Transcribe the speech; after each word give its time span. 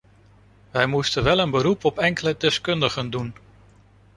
Wij 0.71 0.85
moesten 0.87 1.23
wel 1.23 1.39
een 1.39 1.51
beroep 1.51 1.83
op 1.85 1.97
enkele 1.99 2.35
deskundigen 2.37 3.09
doen. 3.09 3.33